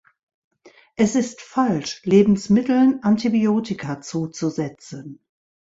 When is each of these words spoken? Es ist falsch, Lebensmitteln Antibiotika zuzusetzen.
Es 0.95 1.13
ist 1.13 1.41
falsch, 1.41 2.01
Lebensmitteln 2.05 3.03
Antibiotika 3.03 4.01
zuzusetzen. 4.01 5.19